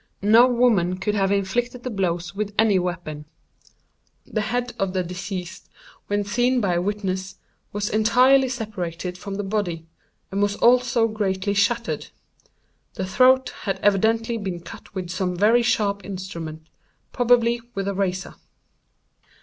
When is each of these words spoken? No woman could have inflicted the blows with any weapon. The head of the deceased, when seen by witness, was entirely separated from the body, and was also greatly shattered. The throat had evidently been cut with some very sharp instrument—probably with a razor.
No 0.23 0.47
woman 0.47 0.97
could 0.97 1.13
have 1.13 1.31
inflicted 1.31 1.83
the 1.83 1.91
blows 1.91 2.33
with 2.33 2.55
any 2.57 2.79
weapon. 2.79 3.25
The 4.25 4.41
head 4.41 4.73
of 4.79 4.93
the 4.93 5.03
deceased, 5.03 5.69
when 6.07 6.23
seen 6.25 6.59
by 6.59 6.79
witness, 6.79 7.35
was 7.71 7.87
entirely 7.87 8.49
separated 8.49 9.15
from 9.15 9.35
the 9.35 9.43
body, 9.43 9.85
and 10.31 10.41
was 10.41 10.55
also 10.55 11.07
greatly 11.07 11.53
shattered. 11.53 12.07
The 12.95 13.05
throat 13.05 13.49
had 13.65 13.79
evidently 13.83 14.37
been 14.39 14.61
cut 14.61 14.95
with 14.95 15.11
some 15.11 15.35
very 15.35 15.61
sharp 15.61 16.03
instrument—probably 16.03 17.61
with 17.75 17.87
a 17.87 17.93
razor. 17.93 18.33